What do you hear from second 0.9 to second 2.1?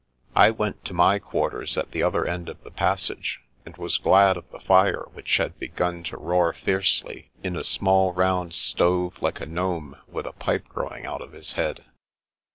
my quarters at the